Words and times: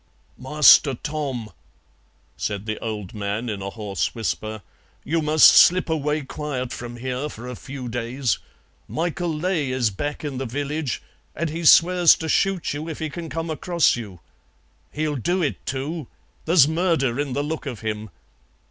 "Master 0.39 0.95
Tom," 0.95 1.51
said 2.35 2.65
the 2.65 2.79
old 2.79 3.13
man 3.13 3.49
in 3.49 3.61
a 3.61 3.69
hoarse 3.69 4.15
whisper, 4.15 4.63
"you 5.03 5.21
must 5.21 5.49
slip 5.51 5.91
away 5.91 6.23
quiet 6.23 6.73
from 6.73 6.95
here 6.97 7.29
for 7.29 7.47
a 7.47 7.55
few 7.55 7.87
days. 7.87 8.39
Michael 8.87 9.31
Ley 9.31 9.69
is 9.71 9.91
back 9.91 10.23
in 10.23 10.39
the 10.39 10.47
village, 10.47 11.03
an' 11.35 11.49
he 11.49 11.63
swears 11.63 12.15
to 12.15 12.27
shoot 12.27 12.73
you 12.73 12.89
if 12.89 12.97
he 12.97 13.11
can 13.11 13.29
come 13.29 13.51
across 13.51 13.95
you. 13.95 14.19
He'll 14.91 15.17
do 15.17 15.43
it, 15.43 15.63
too, 15.67 16.07
there's 16.45 16.67
murder 16.67 17.19
in 17.19 17.33
the 17.33 17.43
look 17.43 17.67
of 17.67 17.81
him. 17.81 18.09